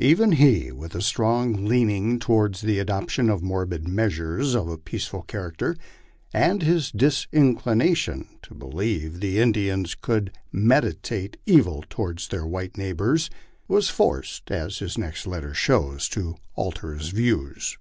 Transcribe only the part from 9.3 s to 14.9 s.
Indians could meditate evil toward their white neighbors, was forced, as